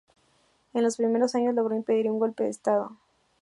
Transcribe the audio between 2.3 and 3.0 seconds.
de Estado.